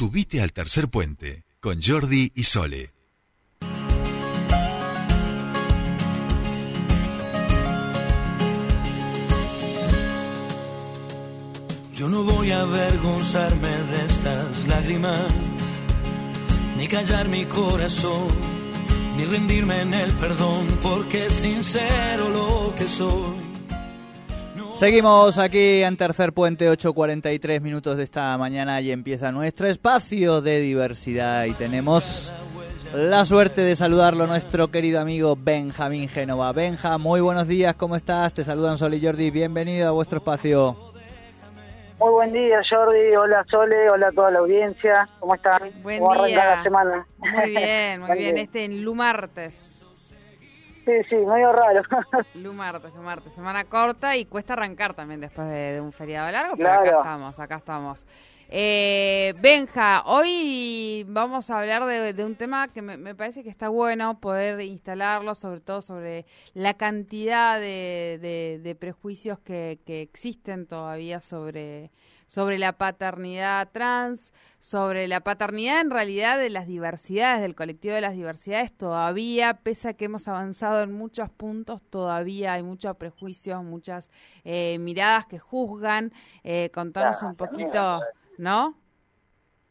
[0.00, 2.94] Subite al tercer puente con Jordi y Sole.
[11.94, 15.20] Yo no voy a avergonzarme de estas lágrimas,
[16.78, 18.28] ni callar mi corazón,
[19.18, 23.49] ni rendirme en el perdón, porque es sincero lo que soy.
[24.80, 30.58] Seguimos aquí en Tercer Puente, 8.43 minutos de esta mañana y empieza nuestro espacio de
[30.60, 32.32] diversidad y tenemos
[32.94, 36.50] la suerte de saludarlo nuestro querido amigo Benjamín Génova.
[36.52, 38.32] Benja, muy buenos días, ¿cómo estás?
[38.32, 40.74] Te saludan Sol y Jordi, bienvenido a vuestro espacio.
[41.98, 43.14] Muy buen día, Jordi.
[43.16, 43.90] Hola, Sole.
[43.90, 45.06] Hola a toda la audiencia.
[45.18, 45.70] ¿Cómo están?
[45.82, 46.56] Buen ¿Cómo día.
[46.56, 47.06] la semana?
[47.18, 48.38] Muy bien, muy bien.
[48.38, 49.79] Este en Lu martes.
[50.90, 51.82] Sí, sí, medio raro.
[52.34, 53.32] Lu martes, Lu martes.
[53.32, 57.38] Semana corta y cuesta arrancar también después de, de un feriado largo, pero acá estamos,
[57.38, 58.06] acá estamos.
[58.48, 63.50] Eh, Benja, hoy vamos a hablar de, de un tema que me, me parece que
[63.50, 66.24] está bueno poder instalarlo, sobre todo sobre
[66.54, 71.92] la cantidad de, de- de prejuicios que, que existen todavía sobre,
[72.30, 78.02] sobre la paternidad trans, sobre la paternidad en realidad de las diversidades, del colectivo de
[78.02, 83.64] las diversidades, todavía, pese a que hemos avanzado en muchos puntos, todavía hay muchos prejuicios,
[83.64, 84.10] muchas
[84.44, 86.12] eh, miradas que juzgan.
[86.44, 88.00] Eh, contanos un poquito,
[88.38, 88.74] ¿no?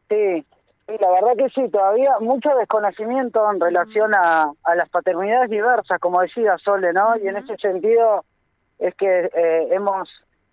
[0.10, 0.46] Sí,
[0.86, 5.98] sí, la verdad que sí, todavía mucho desconocimiento en relación a, a las paternidades diversas,
[6.02, 7.16] como decía Sole, ¿no?
[7.24, 8.26] Y en ese sentido
[8.80, 10.10] es que eh, hemos,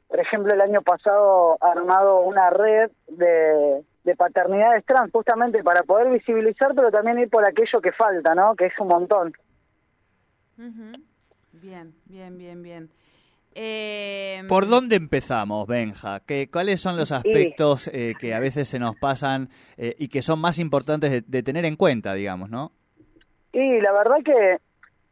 [0.09, 6.11] por ejemplo, el año pasado armado una red de, de paternidades trans, justamente para poder
[6.11, 8.55] visibilizar, pero también ir por aquello que falta, ¿no?
[8.55, 9.33] Que es un montón.
[11.53, 12.91] Bien, bien, bien, bien.
[13.59, 16.21] Eh, ¿Por dónde empezamos, Benja?
[16.21, 20.21] ¿Qué, ¿Cuáles son los aspectos eh, que a veces se nos pasan eh, y que
[20.21, 22.73] son más importantes de, de tener en cuenta, digamos, no?
[23.53, 24.59] Y la verdad que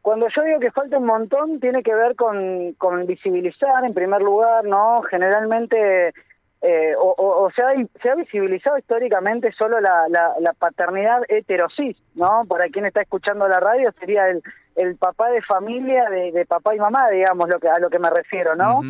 [0.05, 4.20] cuando yo digo que falta un montón, tiene que ver con, con visibilizar, en primer
[4.20, 5.00] lugar, ¿no?
[5.10, 6.12] Generalmente,
[6.60, 7.72] eh, o, o, o se, ha,
[8.03, 12.44] se ha visibilizado históricamente solo la, la, la paternidad heterosis, ¿no?
[12.47, 14.42] Para quien está escuchando la radio, sería el,
[14.76, 17.98] el papá de familia de, de papá y mamá, digamos, lo que a lo que
[17.98, 18.81] me refiero, ¿no?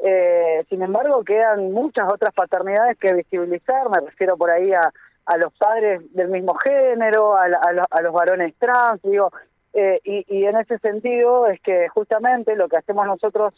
[0.00, 3.88] Eh, sin embargo, quedan muchas otras paternidades que visibilizar.
[3.90, 4.92] Me refiero por ahí a,
[5.26, 9.32] a los padres del mismo género, a, la- a lo- a los varones trans, digo.
[9.74, 13.54] Eh, y, y en ese sentido es que justamente lo que hacemos nosotros,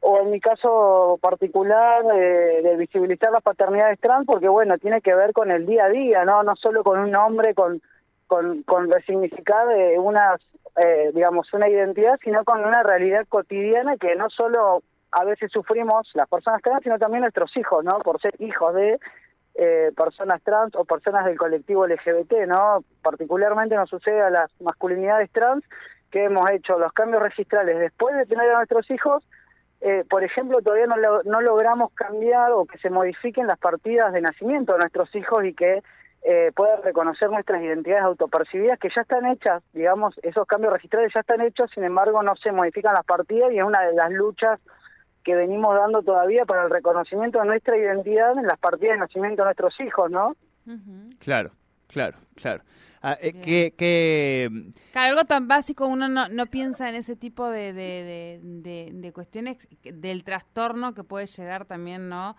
[0.00, 5.14] o en mi caso particular, eh, de visibilizar las paternidades trans, porque bueno, tiene que
[5.14, 7.80] ver con el día a día, no, no solo con un nombre, con
[8.26, 10.40] con, con resignificar eh, unas,
[11.12, 16.28] digamos, una identidad, sino con una realidad cotidiana que no solo a veces sufrimos las
[16.28, 17.98] personas trans, sino también nuestros hijos, ¿no?
[18.00, 18.98] Por ser hijos de
[19.54, 22.84] eh, personas trans o personas del colectivo LGBT, ¿no?
[23.02, 25.64] Particularmente nos sucede a las masculinidades trans
[26.10, 29.24] que hemos hecho los cambios registrales después de tener a nuestros hijos,
[29.80, 34.22] eh, por ejemplo, todavía no, no logramos cambiar o que se modifiquen las partidas de
[34.22, 35.82] nacimiento de nuestros hijos y que
[36.22, 41.20] eh, puedan reconocer nuestras identidades autopercibidas que ya están hechas, digamos, esos cambios registrales ya
[41.20, 44.58] están hechos, sin embargo no se modifican las partidas y es una de las luchas
[45.24, 49.42] que venimos dando todavía para el reconocimiento de nuestra identidad en las partidas de nacimiento
[49.42, 50.36] de nuestros hijos, ¿no?
[50.66, 51.10] ujú.
[51.18, 51.50] Claro,
[51.88, 52.62] claro, claro.
[53.02, 53.42] Ah, eh, Bien.
[53.44, 54.50] ¿qué, qué,
[54.92, 58.90] Claro, algo tan básico, uno no, no piensa en ese tipo de, de, de, de-
[58.94, 62.34] de cuestiones del trastorno que puede llegar también, ¿no?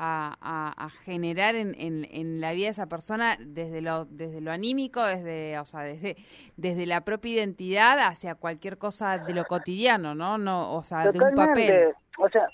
[0.00, 4.40] A, a- a generar en, en, en la vida de esa persona desde lo desde
[4.40, 6.14] lo anímico, desde o sea, desde
[6.56, 10.38] desde la propia identidad hacia cualquier cosa de lo cotidiano, ¿no?
[10.38, 11.94] No, o sea, de un papel.
[12.18, 12.46] O sea,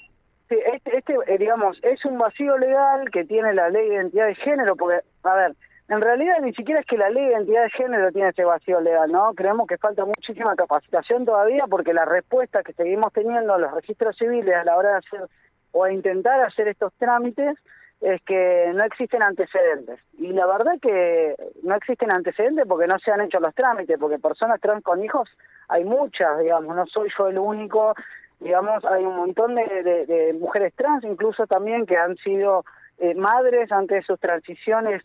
[0.49, 4.27] sí, este, este eh, digamos, es un vacío legal que tiene la ley de identidad
[4.27, 5.55] de género, porque, a ver,
[5.89, 8.81] en realidad ni siquiera es que la ley de identidad de género tiene ese vacío
[8.81, 9.35] legal, ¿no?
[9.35, 14.17] Creemos que falta muchísima capacitación todavía porque la respuesta que seguimos teniendo en los registros
[14.17, 15.29] civiles a la hora de hacer
[15.75, 17.59] o a intentar hacer estos trámites
[18.01, 19.99] es que no existen antecedentes.
[20.19, 24.19] Y la verdad que no existen antecedentes porque no se han hecho los trámites, porque
[24.19, 25.29] personas trans con hijos
[25.69, 27.95] hay muchas, digamos, no soy yo el único,
[28.41, 32.65] digamos, hay un montón de, de- mujeres trans incluso también que han sido
[32.99, 35.03] eh, madres ante sus transiciones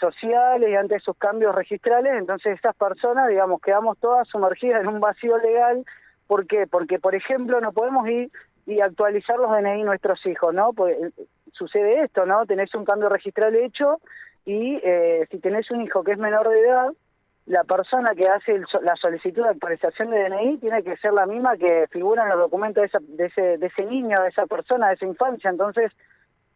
[0.00, 5.00] sociales y ante sus cambios registrales, entonces esas personas, digamos, quedamos todas sumergidas en un
[5.00, 5.84] vacío legal,
[6.26, 6.66] ¿por qué?
[6.66, 8.30] Porque, por ejemplo, no podemos ir
[8.68, 10.72] y actualizar los DNI de nuestros hijos, ¿no?
[10.72, 11.10] Pues eh,
[11.52, 12.46] sucede esto, ¿no?
[12.46, 13.98] Tenés un cambio registral hecho
[14.44, 16.88] y eh, si tenés un hijo que es menor de edad,
[17.46, 21.24] la persona que hace el la solicitud de actualización de DNI tiene que ser la
[21.26, 24.46] misma que figura en los documentos de, esa- de ese, de ese niño, de esa
[24.46, 25.48] persona, de esa infancia.
[25.48, 25.90] Entonces,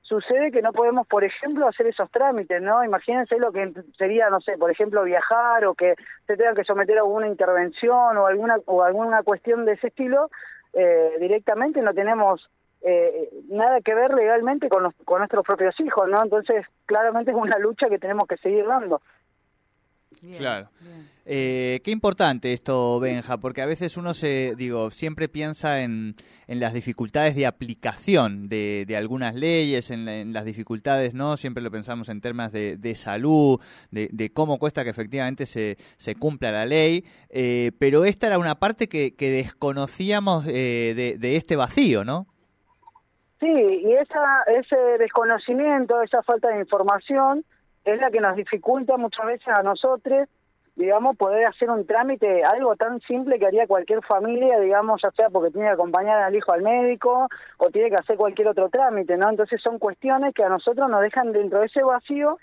[0.03, 2.85] sucede que no podemos, por ejemplo, hacer esos trámites, ¿no?
[2.85, 5.95] Imagínense lo que sería, no sé, por ejemplo, viajar o que
[6.27, 10.29] se tenga que someter a alguna intervención o alguna o alguna cuestión de ese estilo,
[10.73, 12.49] eh, directamente no tenemos
[12.83, 16.23] eh, nada que ver legalmente con, con nuestros propios hijos, ¿no?
[16.23, 19.01] Entonces, claramente es una lucha que tenemos que seguir dando.
[20.37, 20.69] Claro.
[21.25, 26.17] Eh, qué importante esto, Benja, porque a veces uno se, digo, siempre piensa en,
[26.49, 31.37] en las dificultades de aplicación de, de algunas leyes, en, las dificultades, ¿no?
[31.37, 33.61] Siempre lo pensamos en términos de, de salud,
[33.91, 38.39] de, de, cómo cuesta que efectivamente se, se cumpla la ley, eh, pero esta era
[38.39, 42.27] una parte que, que desconocíamos eh, de, de este vacío, ¿no?
[43.39, 47.45] Sí, y esa, ese desconocimiento, esa falta de información
[47.85, 50.29] es la que nos dificulta muchas veces a nosotros
[50.75, 55.29] digamos, poder hacer un trámite, algo tan simple que haría cualquier familia, digamos, ya sea
[55.29, 59.17] porque tiene que acompañar al hijo al médico o tiene que hacer cualquier otro trámite,
[59.17, 59.29] ¿no?
[59.29, 62.39] Entonces son cuestiones que a nosotros nos dejan dentro de ese vacío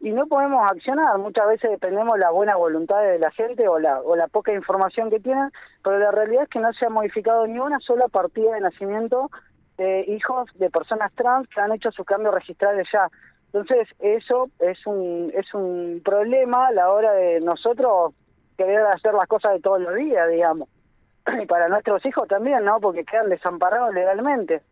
[0.00, 1.18] y no podemos accionar.
[1.18, 4.52] Muchas veces dependemos de la buena voluntad de la gente o la, o la poca
[4.52, 5.50] información que tienen,
[5.82, 9.28] pero la realidad es que no se ha modificado ni una sola partida de nacimiento
[9.76, 13.08] de hijos de personas trans que han hecho sus cambios registrales ya.
[13.52, 18.14] Entonces, eso es un, es un problema a la hora de nosotros
[18.56, 20.68] querer hacer las cosas de todos los días, digamos.
[21.42, 22.80] Y para nuestros hijos también, ¿no?
[22.80, 24.62] Porque quedan desamparados legalmente.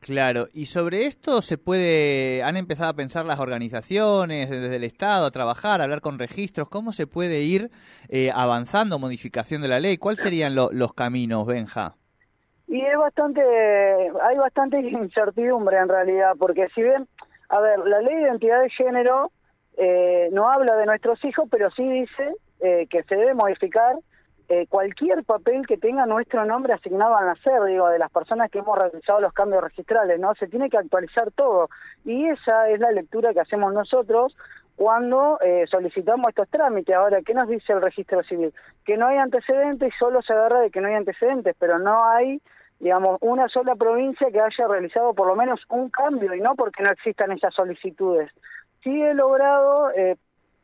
[0.00, 5.26] Claro, y sobre esto se puede, han empezado a pensar las organizaciones desde el Estado,
[5.26, 7.70] a trabajar, a hablar con registros, ¿cómo se puede ir
[8.08, 9.96] eh, avanzando, modificación de la ley?
[9.96, 11.96] ¿Cuáles serían los caminos, Benja?
[12.68, 17.08] Y es bastante, hay bastante incertidumbre en realidad, porque si bien
[17.48, 19.30] a ver, la ley de identidad de género
[19.76, 23.96] eh, no habla de nuestros hijos, pero sí dice eh, que se debe modificar
[24.48, 28.60] eh, cualquier papel que tenga nuestro nombre asignado al nacer, digo, de las personas que
[28.60, 30.34] hemos realizado los cambios registrales, ¿no?
[30.36, 31.68] Se tiene que actualizar todo.
[32.04, 34.36] Y esa es la lectura que hacemos nosotros
[34.76, 35.38] cuando
[35.70, 36.94] solicitamos estos trámites.
[36.94, 38.52] Ahora, ¿qué nos dice el registro civil?
[38.84, 42.04] Que no hay antecedentes y solo se agarra de que no hay antecedentes, pero no
[42.04, 42.40] hay
[42.78, 46.82] digamos, una sola provincia que haya realizado por lo menos un cambio y no porque
[46.82, 48.30] no existan esas solicitudes.
[48.82, 50.16] Sí he logrado eh,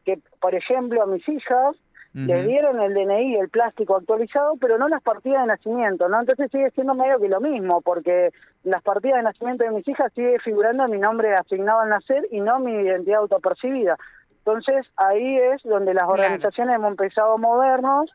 [0.05, 1.77] que, por ejemplo, a mis hijas
[2.15, 6.21] les dieron el DNI, el plástico actualizado, pero no las partidas de nacimiento, ¿no?
[6.21, 8.33] Entonces sigue siendo medio que lo mismo, porque
[8.65, 12.41] las partidas de nacimiento de mis hijas sigue figurando mi nombre asignado al nacer y
[12.41, 13.97] no mi identidad autopercibida.
[14.45, 18.11] Entonces ahí es donde las organizaciones hemos empezado a movernos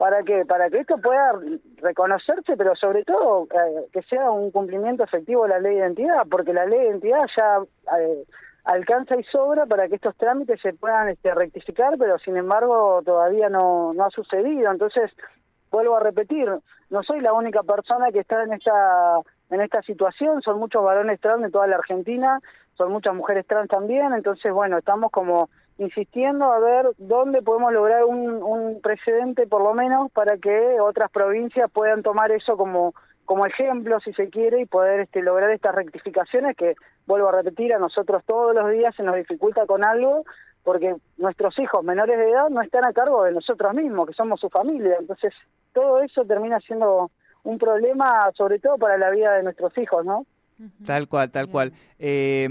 [0.00, 1.34] para que para que esto pueda
[1.76, 6.22] reconocerse, pero sobre todo eh, que sea un cumplimiento efectivo de la ley de identidad,
[6.30, 7.58] porque la ley de identidad ya
[7.98, 8.24] eh,
[8.64, 13.50] alcanza y sobra para que estos trámites se puedan este, rectificar, pero sin embargo todavía
[13.50, 14.72] no, no ha sucedido.
[14.72, 15.10] Entonces,
[15.70, 16.48] vuelvo a repetir,
[16.88, 19.18] no soy la única persona que está en esta
[19.50, 22.40] en esta situación, son muchos varones trans de toda la Argentina,
[22.78, 25.50] son muchas mujeres trans también, entonces bueno, estamos como
[25.80, 31.10] insistiendo a ver dónde podemos lograr un, un precedente por lo menos para que otras
[31.10, 32.94] provincias puedan tomar eso como
[33.24, 36.74] como ejemplo si se quiere y poder este, lograr estas rectificaciones que
[37.06, 40.24] vuelvo a repetir a nosotros todos los días se nos dificulta con algo
[40.64, 44.38] porque nuestros hijos menores de edad no están a cargo de nosotros mismos que somos
[44.38, 44.96] su familia.
[44.98, 45.32] Entonces
[45.72, 47.10] todo eso termina siendo
[47.44, 50.26] un problema sobre todo para la vida de nuestros hijos no
[50.84, 51.72] Tal cual, tal cual.
[51.98, 52.48] Eh,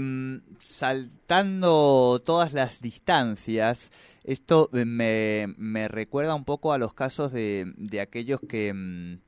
[0.58, 3.92] saltando todas las distancias,
[4.24, 9.18] esto me, me, recuerda un poco a los casos de, de aquellos que...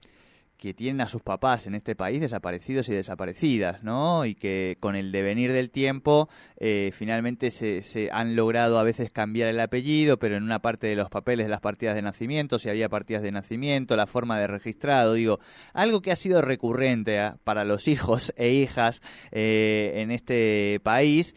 [0.63, 4.25] Que tienen a sus papás en este país desaparecidos y desaparecidas, ¿no?
[4.25, 9.11] Y que con el devenir del tiempo eh, finalmente se, se, han logrado a veces
[9.11, 12.61] cambiar el apellido, pero en una parte de los papeles de las partidas de nacimiento,
[12.61, 15.41] si había partidas de nacimiento, la forma de registrado, digo,
[15.73, 17.39] algo que ha sido recurrente ¿ah?
[17.43, 19.03] para los hijos e hijas
[19.33, 21.35] eh, en este país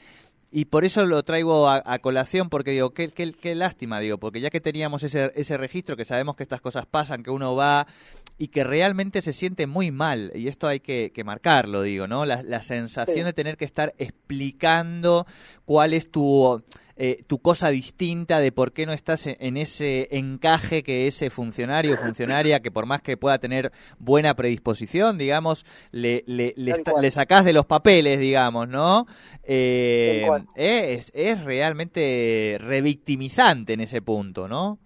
[0.57, 4.39] y por eso lo traigo a, colación, porque digo, qué, qué, qué, lástima, digo, porque
[4.39, 7.87] ya que teníamos ese, ese registro, que sabemos que estas cosas pasan, que uno va
[8.37, 12.25] y que realmente se siente muy mal, y esto hay que, que marcarlo, digo, ¿no?
[12.25, 13.23] La, la sensación sí.
[13.23, 15.25] de tener que estar explicando
[15.65, 16.61] cuál es tu
[16.97, 21.95] eh, tu cosa distinta de por qué no estás en ese encaje que ese funcionario
[21.95, 26.93] o funcionaria, que por más que pueda tener buena predisposición, digamos, le, le, le, está,
[27.01, 29.07] le sacás de los papeles, digamos, ¿no?
[29.43, 30.25] Eh,
[30.55, 34.79] es, es realmente revictimizante en ese punto, ¿no?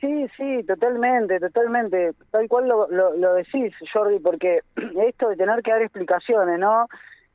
[0.00, 2.12] Sí, sí, totalmente, totalmente.
[2.30, 4.60] Tal cual lo, lo, lo decís, Jordi, porque
[5.06, 6.86] esto de tener que dar explicaciones, ¿no?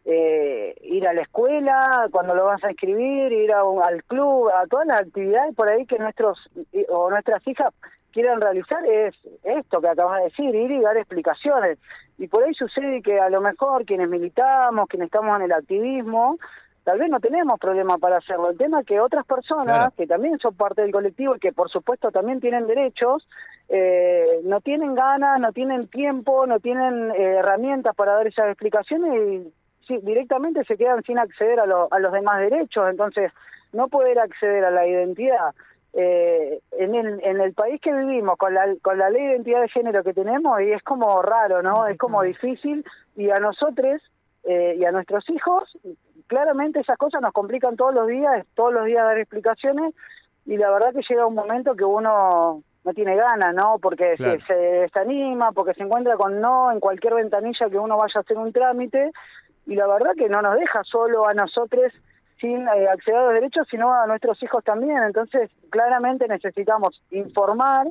[0.06, 4.50] eh, ir a la escuela, cuando lo vas a inscribir, ir a un, al club,
[4.50, 6.38] a todas las actividades por ahí que nuestros
[6.90, 7.74] o nuestras hijas
[8.12, 11.80] quieran realizar es esto que acabas de decir, ir y dar explicaciones.
[12.18, 16.38] Y por ahí sucede que a lo mejor quienes militamos, quienes estamos en el activismo,
[16.86, 18.52] tal vez no tenemos problema para hacerlo.
[18.52, 21.70] El tema es que otras personas, que también son parte del colectivo y que por
[21.70, 23.28] supuesto también tienen derechos,
[23.70, 29.12] eh, no tienen ganas, no tienen tiempo, no tienen eh, herramientas para dar esas explicaciones
[29.16, 29.54] y
[29.88, 32.88] sí, directamente se quedan sin acceder a, a los demás derechos.
[32.88, 33.32] Entonces,
[33.74, 35.56] no poder acceder a la identidad
[35.94, 39.62] eh, en, el, en el país que vivimos, con la, con la ley de identidad
[39.62, 41.88] de género que tenemos, y es como raro, ¿no?
[41.88, 44.02] Es como difícil, y a nosotros
[44.44, 45.76] eh, y a nuestros hijos,
[46.28, 49.94] claramente esas cosas nos complican todos los días, todos los días dar explicaciones,
[50.46, 53.80] y la verdad que llega un momento que uno no tiene ganas, ¿no?
[53.82, 58.14] Porque se, se, desanima, porque se encuentra con no en cualquier ventanilla que uno vaya
[58.16, 59.12] a hacer un trámite,
[59.66, 61.92] y la verdad que no nos deja solo a nosotros
[62.40, 64.98] sin eh, acceder a los derechos, sino a nuestros hijos también.
[65.04, 67.88] Entonces, claramente necesitamos informar,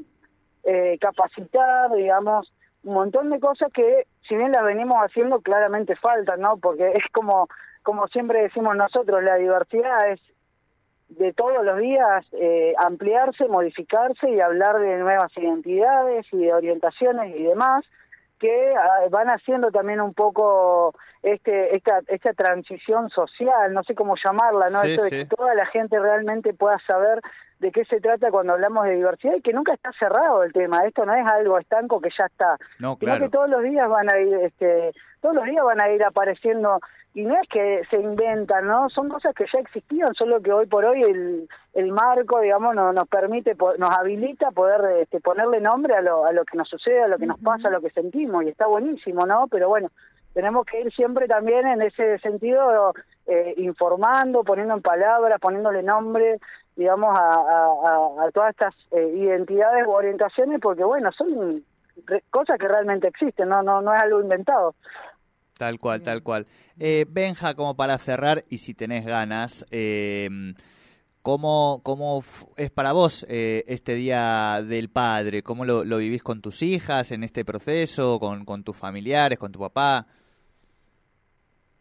[0.64, 2.52] eh, capacitar, digamos,
[2.84, 6.58] un montón de cosas que, si bien las venimos haciendo, claramente faltan, ¿no?
[6.58, 7.48] Porque es como,
[7.84, 10.20] como siempre decimos nosotros, la diversidad es
[11.08, 17.36] de todos los días eh, ampliarse, modificarse y hablar de nuevas identidades y de orientaciones
[17.36, 17.84] y demás
[18.40, 24.16] que ah, van haciendo también un poco este esta esta transición social, no sé cómo
[24.22, 24.82] llamarla, ¿no?
[24.82, 27.20] Eso de que toda la gente realmente pueda saber
[27.60, 30.84] de qué se trata cuando hablamos de diversidad y que nunca está cerrado el tema.
[30.84, 33.16] Esto no es algo estanco que ya está, no, claro.
[33.16, 36.02] sino que todos los días van a ir este todos los días van a ir
[36.04, 36.80] apareciendo
[37.14, 38.90] y no es que se inventan, ¿no?
[38.90, 42.92] Son cosas que ya existían, solo que hoy por hoy el, el marco, digamos, no,
[42.92, 47.04] nos permite, nos habilita poder este, ponerle nombre a lo, a lo que nos sucede,
[47.04, 49.46] a lo que nos pasa, a lo que sentimos, y está buenísimo, ¿no?
[49.46, 49.90] Pero bueno,
[50.32, 52.92] tenemos que ir siempre también en ese sentido
[53.28, 56.40] eh, informando, poniendo en palabras, poniéndole nombre,
[56.74, 61.62] digamos, a, a, a todas estas eh, identidades o orientaciones, porque bueno, son
[62.30, 64.74] cosas que realmente existen, no, no, no es algo inventado.
[65.56, 66.46] Tal cual, tal cual.
[66.78, 70.28] Eh, Benja, como para cerrar, y si tenés ganas, eh,
[71.22, 72.24] ¿cómo, ¿cómo
[72.56, 75.42] es para vos eh, este Día del Padre?
[75.42, 79.52] ¿Cómo lo, lo, vivís con tus hijas en este proceso, con, con tus familiares, con
[79.52, 80.06] tu papá?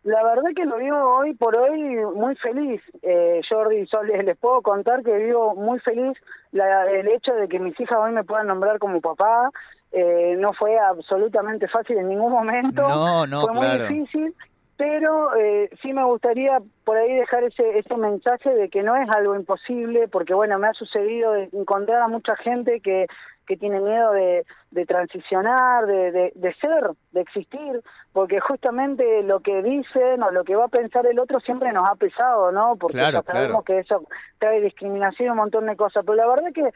[0.04, 1.80] La verdad que lo vivo hoy por hoy
[2.14, 6.18] muy feliz, eh, Jordi y les puedo contar que vivo muy feliz
[6.52, 9.50] la, el hecho de que mis hijas hoy me puedan nombrar como papá,
[9.94, 14.36] eh, no fue absolutamente fácil en ningún momento, no, no, fue muy difícil,
[14.76, 19.10] pero eh, sí me gustaría por ahí dejar ese, ese mensaje de que no es
[19.10, 23.08] algo imposible, porque bueno, me ha sucedido encontrar a mucha gente que
[23.46, 27.82] que tiene miedo de, de transicionar, de, de, de, ser, de existir,
[28.12, 31.90] porque justamente lo que dicen o lo que va a pensar el otro siempre nos
[31.90, 32.76] ha pesado, ¿no?
[32.76, 34.04] Porque sabemos que eso
[34.40, 36.70] trae discriminación y un montón de cosas, pero la verdad es que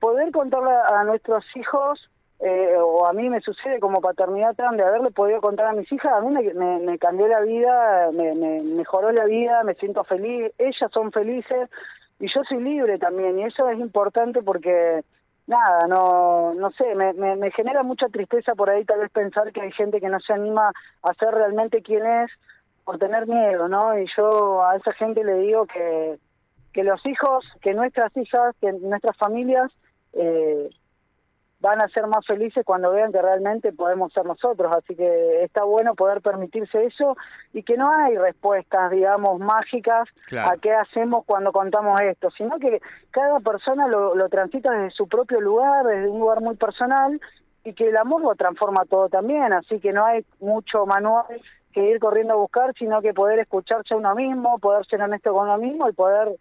[0.00, 2.10] poder contarle a nuestros hijos
[2.40, 5.90] eh, o a mí me sucede como paternidad tan de haberle podido contar a mis
[5.90, 9.74] hijas, a mí me, me, me cambió la vida, me, me, mejoró la vida, me
[9.74, 11.68] siento feliz, ellas son felices
[12.20, 15.02] y yo soy libre también y eso es importante porque
[15.48, 19.62] nada, no, no sé, me, me, genera mucha tristeza por ahí tal vez pensar que
[19.62, 20.70] hay gente que no se anima
[21.02, 22.30] a ser realmente quien es
[22.84, 23.98] por tener miedo, ¿no?
[23.98, 26.18] Y yo a esa gente le digo que,
[26.72, 29.72] que los hijos, que nuestras hijas, que nuestras familias
[30.12, 30.68] eh,
[31.60, 34.72] van a ser más felices cuando vean que realmente podemos ser nosotros.
[34.72, 37.16] Así que está bueno poder permitirse eso
[37.52, 42.80] y que no hay respuestas, digamos, mágicas a qué hacemos cuando contamos esto, sino que
[43.10, 47.20] cada persona lo, lo transita desde su propio lugar, desde un lugar muy personal
[47.64, 49.52] y que el amor lo transforma todo también.
[49.52, 51.26] Así que no hay mucho manual
[51.72, 55.32] que ir corriendo a buscar, sino que poder escucharse a uno mismo, poder ser honesto
[55.32, 56.36] con uno mismo y poder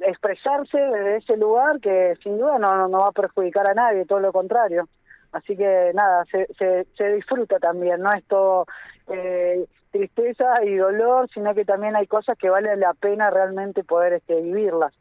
[0.00, 4.20] expresarse desde ese lugar que sin duda no, no va a perjudicar a nadie, todo
[4.20, 4.88] lo contrario.
[5.32, 8.66] Así que nada, se, se, se disfruta también, no es todo
[9.08, 14.14] eh, tristeza y dolor, sino que también hay cosas que vale la pena realmente poder
[14.14, 14.94] este, vivirlas.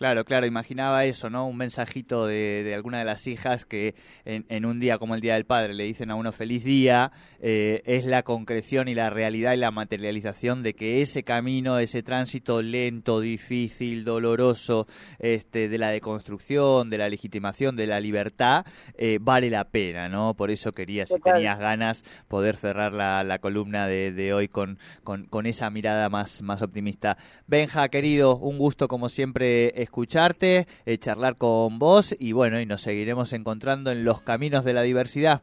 [0.00, 1.46] Claro, claro, imaginaba eso, ¿no?
[1.46, 5.20] Un mensajito de, de alguna de las hijas que en, en, un día como el
[5.20, 9.10] Día del Padre le dicen a uno feliz día, eh, es la concreción y la
[9.10, 14.86] realidad y la materialización de que ese camino, ese tránsito lento, difícil, doloroso,
[15.18, 18.64] este, de la deconstrucción, de la legitimación, de la libertad,
[18.96, 20.32] eh, vale la pena, ¿no?
[20.32, 24.78] Por eso quería, si tenías ganas, poder cerrar la, la columna de, de hoy con,
[25.04, 27.18] con, con, esa mirada más, más optimista.
[27.46, 32.80] Benja, querido, un gusto como siempre escucharte, eh, charlar con vos y bueno, y nos
[32.82, 35.42] seguiremos encontrando en los caminos de la diversidad.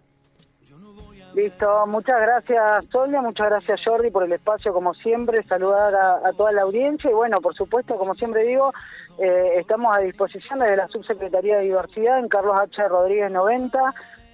[1.36, 6.52] Listo, muchas gracias Sonia, muchas gracias Jordi por el espacio como siempre, saludar a, toda
[6.54, 8.74] la audiencia y bueno, por supuesto, como siempre digo,
[9.20, 12.88] eh, estamos a disposición desde la Subsecretaría de Diversidad en Carlos H.
[12.88, 13.80] Rodríguez 90,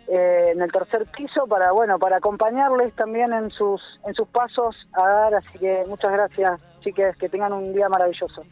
[0.07, 4.75] eh, en el tercer piso para bueno, para acompañarles también en sus en sus pasos
[4.93, 8.43] a dar, así que muchas gracias chiques, que tengan un día maravilloso.